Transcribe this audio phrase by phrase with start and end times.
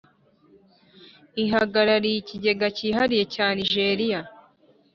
[1.43, 4.21] Ihagarariye Ikigega Cyihariye cya Nijeriya